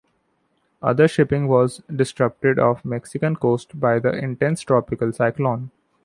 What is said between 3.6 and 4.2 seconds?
by the